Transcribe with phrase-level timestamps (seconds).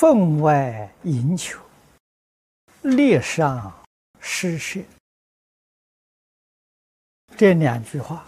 [0.00, 1.60] 分外淫求，
[2.82, 3.84] 劣上
[4.20, 4.80] 施舍。
[7.36, 8.24] 这两句话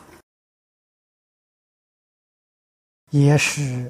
[3.10, 3.88] 也是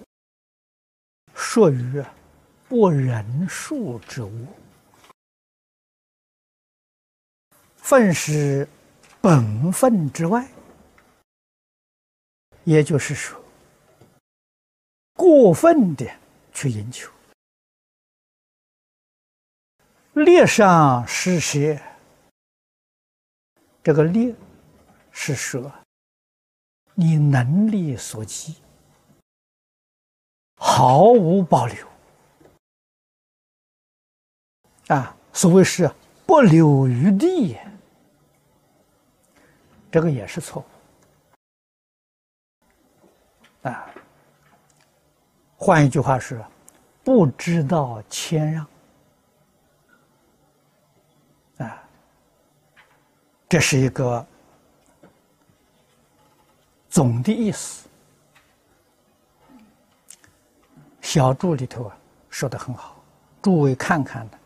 [1.34, 2.04] 属于
[2.68, 4.46] 不仁恕之物。
[7.76, 8.68] 分是
[9.22, 10.46] 本分之外，
[12.64, 13.42] 也就是说，
[15.14, 16.06] 过分的
[16.52, 17.10] 去赢求，
[20.12, 21.76] 劣上施舍。
[23.82, 24.34] 这个劣。
[25.12, 25.70] 是说，
[26.94, 28.54] 你能力所及，
[30.54, 31.86] 毫无保留
[34.86, 35.14] 啊！
[35.32, 35.90] 所谓是
[36.24, 37.58] 不留余地，
[39.90, 40.64] 这个也是错
[43.62, 43.92] 误啊。
[45.56, 46.42] 换一句话是，
[47.02, 48.64] 不知道谦让
[53.50, 54.26] 这是一个。
[56.88, 57.88] 总的意思，
[61.00, 61.96] 小注里头啊
[62.30, 63.00] 说的很好，
[63.40, 64.38] 诸位看看呢，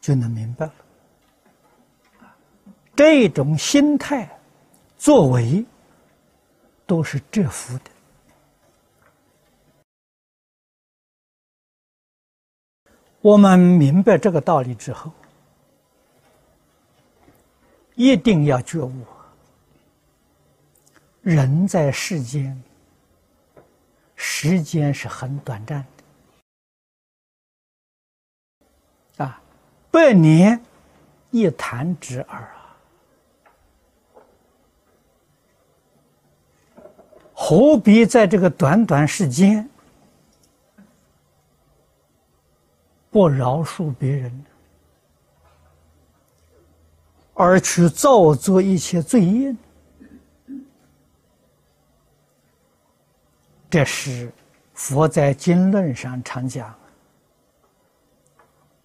[0.00, 0.72] 就能明白了。
[2.96, 4.28] 这种心态、
[4.98, 5.64] 作为，
[6.84, 7.90] 都是折服的。
[13.20, 15.12] 我们明白这个道理之后，
[17.94, 18.92] 一定要觉悟。
[21.22, 22.62] 人在世间，
[24.14, 25.86] 时间是很短暂
[29.16, 29.40] 的，啊，
[29.90, 30.60] 百年
[31.30, 32.76] 一弹指耳啊，
[37.32, 39.66] 何必在这个短短时间
[43.10, 44.44] 不饶恕别人，
[47.34, 49.54] 而去造作一切罪业？
[53.68, 54.32] 这是
[54.72, 56.72] 佛在经论上常讲：“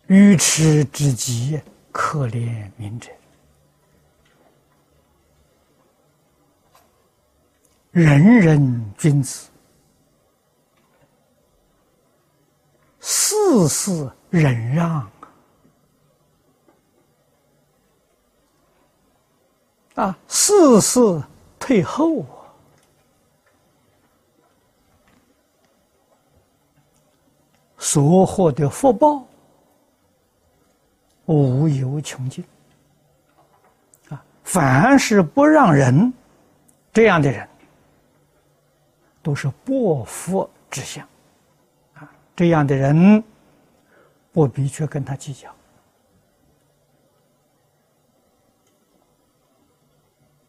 [0.08, 1.62] 愚痴之极，
[1.92, 3.12] 可怜悯者；
[7.92, 9.48] 人人君子，
[13.00, 15.08] 事事忍让
[20.00, 21.22] 啊，事事
[21.60, 22.26] 退后。”
[27.82, 29.26] 所获的福报
[31.26, 32.46] 无有穷尽
[34.10, 34.24] 啊！
[34.44, 36.14] 凡是不让人
[36.94, 37.48] 这样的人，
[39.24, 41.08] 都是薄福之相
[41.96, 42.12] 啊！
[42.36, 43.24] 这样的人
[44.34, 45.50] 不必去跟他计较。